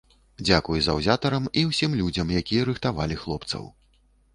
Дзякуй 0.47 0.79
заўзятарам 0.87 1.45
і 1.61 1.67
ўсім 1.69 1.91
людзям, 2.03 2.35
якія 2.43 2.67
рыхтавалі 2.71 3.23
хлопцаў. 3.27 3.75